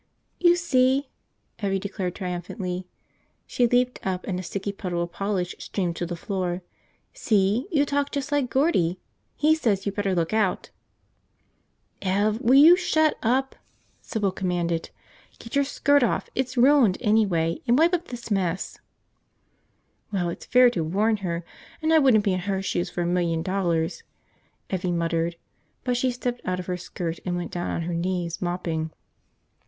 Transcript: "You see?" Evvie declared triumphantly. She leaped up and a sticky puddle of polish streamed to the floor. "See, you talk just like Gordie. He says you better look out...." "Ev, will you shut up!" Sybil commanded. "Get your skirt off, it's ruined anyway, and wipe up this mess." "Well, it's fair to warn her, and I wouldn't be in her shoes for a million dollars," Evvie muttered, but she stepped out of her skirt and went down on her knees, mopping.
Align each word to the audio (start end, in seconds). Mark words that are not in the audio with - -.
"You 0.39 0.55
see?" 0.55 1.09
Evvie 1.59 1.77
declared 1.79 2.15
triumphantly. 2.15 2.87
She 3.45 3.67
leaped 3.67 3.99
up 4.03 4.25
and 4.25 4.39
a 4.39 4.41
sticky 4.41 4.71
puddle 4.71 5.03
of 5.03 5.11
polish 5.11 5.53
streamed 5.59 5.95
to 5.97 6.07
the 6.07 6.15
floor. 6.15 6.63
"See, 7.13 7.67
you 7.71 7.85
talk 7.85 8.09
just 8.09 8.31
like 8.31 8.49
Gordie. 8.49 8.99
He 9.35 9.53
says 9.53 9.85
you 9.85 9.91
better 9.91 10.15
look 10.15 10.33
out...." 10.33 10.71
"Ev, 12.17 12.41
will 12.41 12.55
you 12.55 12.75
shut 12.75 13.15
up!" 13.21 13.55
Sybil 14.01 14.31
commanded. 14.31 14.89
"Get 15.37 15.53
your 15.53 15.63
skirt 15.63 16.01
off, 16.01 16.29
it's 16.33 16.57
ruined 16.57 16.97
anyway, 16.99 17.61
and 17.67 17.77
wipe 17.77 17.93
up 17.93 18.07
this 18.07 18.31
mess." 18.31 18.79
"Well, 20.11 20.29
it's 20.29 20.47
fair 20.47 20.71
to 20.71 20.83
warn 20.83 21.17
her, 21.17 21.45
and 21.79 21.93
I 21.93 21.99
wouldn't 21.99 22.23
be 22.23 22.33
in 22.33 22.39
her 22.39 22.63
shoes 22.63 22.89
for 22.89 23.03
a 23.03 23.05
million 23.05 23.43
dollars," 23.43 24.01
Evvie 24.71 24.91
muttered, 24.91 25.35
but 25.83 25.95
she 25.95 26.09
stepped 26.09 26.41
out 26.43 26.59
of 26.59 26.65
her 26.65 26.75
skirt 26.75 27.19
and 27.23 27.35
went 27.35 27.51
down 27.51 27.69
on 27.69 27.81
her 27.83 27.93
knees, 27.93 28.41
mopping. 28.41 28.89